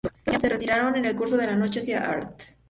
Las 0.03 0.13
tropas 0.13 0.25
aliadas 0.29 0.41
se 0.41 0.49
retiraron 0.49 0.95
en 0.95 1.05
el 1.05 1.15
curso 1.15 1.37
de 1.37 1.45
la 1.45 1.55
noche 1.55 1.79
hacia 1.79 2.09
Ath. 2.09 2.55